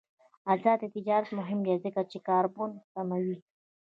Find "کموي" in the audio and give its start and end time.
2.93-3.37